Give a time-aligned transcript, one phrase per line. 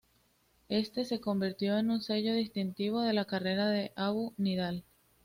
[0.69, 4.83] Este se convirtió en un sello distintivo de la carrera de Abu Nidal.